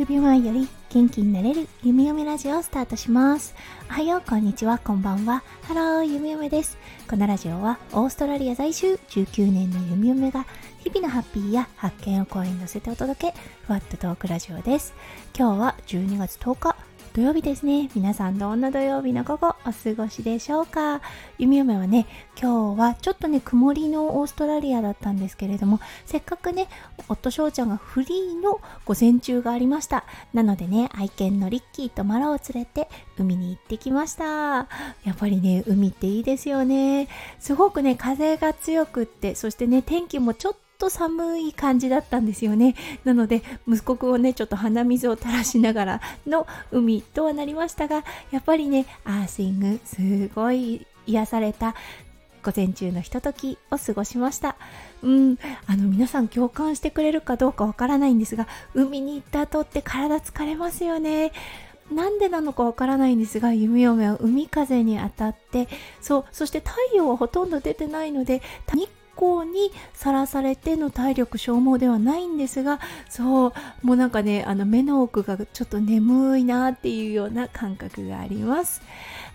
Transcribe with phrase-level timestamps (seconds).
[0.00, 3.54] 数秒前より元気になれる弓嫁ラジオをスタートします。
[3.90, 4.78] おはようこんにちは。
[4.78, 5.42] こんばんは。
[5.60, 6.78] ハロー弓嫁です。
[7.06, 10.46] このラジオはオーストラリア在住19年の弓嫁が
[10.78, 13.34] 日々のハッピーや発見を声に乗せてお届け。
[13.66, 14.94] ふわっとトークラジオです。
[15.38, 16.76] 今日は12月10日
[17.12, 17.90] 土曜日ですね。
[17.96, 21.00] 皆さんどんな土曜日の午後お過ごしでしょうか？
[21.38, 22.06] 弓嫁はね、
[22.40, 26.68] 今日はちょっとね、曇りのオーストラリアだったんですけれども、せっかくね、
[27.08, 30.04] 夫翔ちゃんがフリーの午前中がありました。
[30.32, 34.24] なのでね、愛犬のリッキーとマラを連れて海に行ってきました。
[34.24, 34.66] や
[35.10, 37.08] っぱりね、海っていいですよね。
[37.40, 51.74] すごくね、風が強くって、そしてね、天気もちょっとと寒い感じだったんですよねなので息子くんをねちょっと鼻水を垂らしながらの海とはなりましたがやっぱりねアーシングすごい癒された
[52.42, 54.56] 午前中のひとときを過ごしました。
[55.02, 61.32] うん、あの皆さん共感してくれるかどうかわからないんですが、海に行った後って体疲れますよね。
[61.92, 65.68] なんでなのかわからないんですが、弓嫁は海風に当たって、
[66.00, 68.88] そう、そして太陽はほとんど出てないので、日
[69.20, 78.80] 光にさらされての体力消耗ではないんですがそうもうなんかねあの目の奥がちょっと眠いなっていうような感覚があります。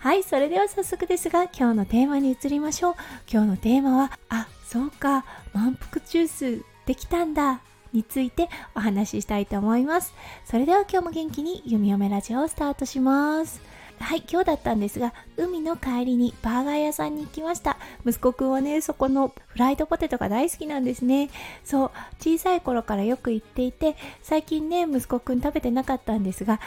[0.00, 2.94] はいそれでは早速ですが今日のテーマに移りましょう。
[3.30, 6.28] 今日のテーマはあそうか満腹ジュー
[6.58, 7.60] スできたんだ。
[7.92, 10.12] についてお話ししたいと思います。
[10.44, 13.60] それでは今日も元気に弓嫁ラジオをスタートします。
[13.98, 17.76] はい今日だったんですが海の帰りにバーガー屋さんに行きました。
[18.04, 21.28] 息子くんはねそこのフライドポテトが大好きなんですね。
[21.64, 26.60] そう小さい頃からよく行っていて最近ね息子くん食べてなかったんですが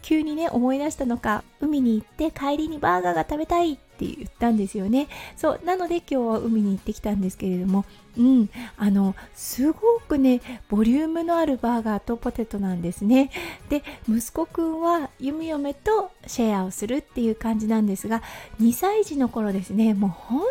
[0.00, 5.08] 急にね思い出したのか海に行って帰りにバーガーが食べたいってって言ったんですよね。
[5.36, 7.84] そうなので今日は海に行ってきたんですけれども
[8.18, 13.30] うんあのすごくねボリュームのあるバーガーとポテトなんですね。
[13.68, 18.22] で息子くんは弓嫁とシェアをするっていう感じなんですが
[18.60, 20.42] 2歳児の頃ですねもう本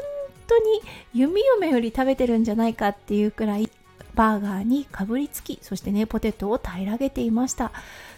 [0.47, 0.81] 当に
[1.13, 3.69] 弓嫁より食べてるんじゃないかっていうくらい
[4.15, 7.71] バーガーにかぶりつきそしてねポテトを平らげていました。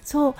[0.03, 0.35] そう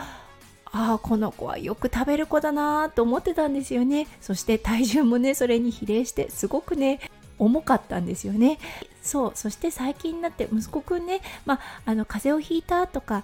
[0.73, 4.07] ああこの子はよく食べる子だなと思ってたんですよね。
[4.19, 7.00] そして体重もねそれに比例してすごくね
[7.38, 8.57] 重かったんですよね。
[9.03, 13.23] そうそして最近になって息子くんね、まあ、あの風邪をひいたとか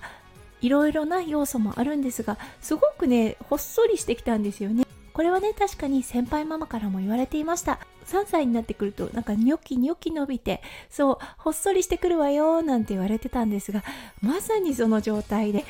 [0.62, 4.86] いろいろな要素もあるんですがすごくねほっそりしてきたんですよね。
[5.12, 7.80] これはね確かに先輩ママからも言われていました。
[8.06, 13.84] 3歳になってくるとなんかニョキニョキ伸びてそうほっそりしてくるわよなんて言われてたんですが
[14.22, 15.64] まさにその状態で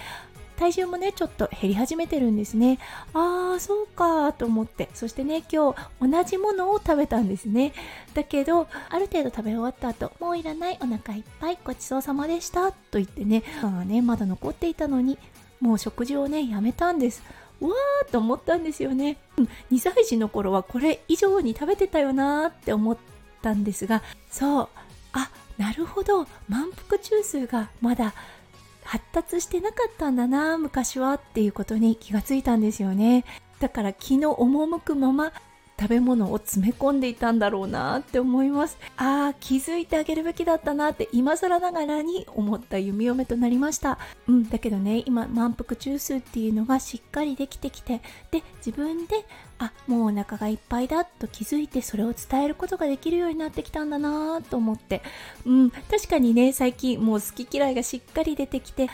[0.60, 2.80] 体重もねちょっと減り始めてるんですね。
[3.14, 4.90] ああそうかと思って。
[4.94, 7.72] そしてね今日同じものを食べたんですね。
[8.14, 15.18] だけどある程度食べ終わった後もういらないお腹いっぱいごちそうさまでしたと言ってねがねまだ残っていたのに
[15.62, 17.24] もう食事をねやめたんです。
[17.62, 22.98] わーと思ったんですよね、うん、2歳児の頃はこれ以上に食べてたよなーって思っ
[23.42, 24.70] たんですがそう。
[25.14, 26.26] あなるほど。
[26.48, 28.14] 満腹中枢がまだ
[28.90, 33.24] 発達してなかったんだな昔はっていうことに気がついたんですよね。
[33.60, 35.32] だから気の赴くまま
[35.80, 38.78] 食べ物を詰め込んでいたんだろうなって思います。
[38.98, 43.98] ああ気づいてあげるべきだったなって今更ながらに思った弓嫁となりました。
[44.28, 48.02] うんだけどね今満腹中枢っていうのがしっかりできてきて
[48.32, 49.26] で自分で
[49.58, 55.02] あもうお腹がいっぱいだと気づいてそれを伝えることができるようになってきたんだなと思って。
[55.46, 58.90] うん確かにね最近もう好き嫌いがしっかり出てきて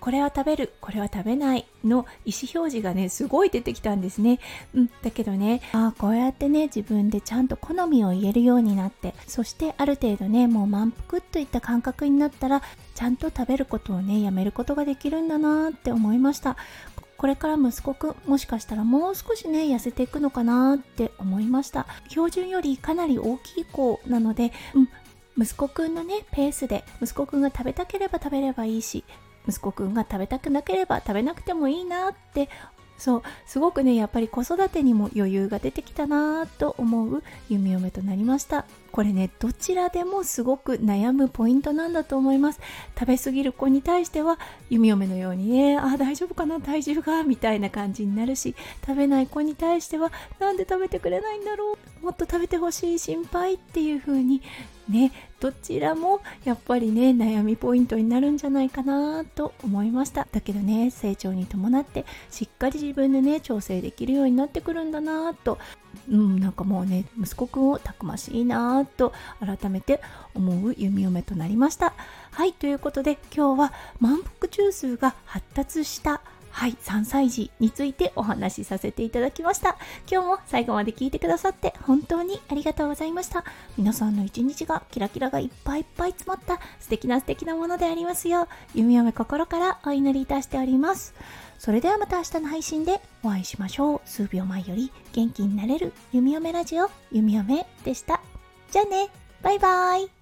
[0.00, 4.38] これは食べるこれは食べないの意思表示がねすごい出てきたんですね、
[4.74, 12.62] うん、だけどねあこうやってね自分でちゃんと好みを言えるようになってそしてある程度ねもう満腹といった感覚になったら
[12.94, 16.56] ちゃんと食べることをねやめることができるんだなって思いました。
[17.16, 21.86] これから息子くんもしかしたらもう少しね痩せていくのかなって思いました。
[22.08, 24.88] 標準よりかなり大きい子なので、うん
[25.38, 29.04] 息子くんのねペースで息子くんが食べたければ食べればいいし
[29.48, 32.48] 息子くんが食べたくなければ食べなくてもいいなって
[32.98, 38.66] そうすごくねやっぱり子育てにも余裕が出てきたなと思う弓嫁となりました。
[38.90, 42.60] これねどちらでもすごく悩むポイントなんだと思います。
[42.98, 44.38] 食べ過ぎる子に対しては
[44.68, 48.54] 弓嫁のようにねあ大丈夫かな体重がみたいな感じになるし
[48.86, 54.42] 食べない子に対してはなんで食べてくれないんだろうもっと食べてほしい心配っていう風に
[54.88, 60.26] ねどちらもやっぱりね悩みポイントになるんじゃないかなと思いました。
[60.30, 65.58] だけどね成長に伴ってしっかり自分でね調整できるようになってくるんだなと。
[66.08, 70.00] うん、なんかもうね息子くんをたくましいななと改めて
[70.34, 71.94] 思う弓嫁となりました
[72.32, 79.76] はいということで今日は満腹中枢が発達したはい、3歳児についてお話しさせていただきました。
[80.10, 83.44] 今日も最後まで聞いてくださって本当にありがとうございました。
[83.78, 91.14] 皆さんの一日がキラキラがいっぱいいっぱい詰まった素敵な素敵なものでありますよう、弓嫁心からお祈りいたしております。
[91.58, 94.00] それではまた明日の配信でお会いしましょう。
[94.04, 98.29] 数秒前より元気になれる弓嫁ラジオ、弓嫁でした。
[98.70, 99.08] じゃあね、
[99.42, 100.19] バイバイ。